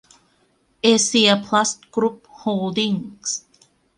[0.81, 2.95] เอเซีย พลัส กรุ๊ป โฮลดิ้ง
[3.27, 3.37] ส์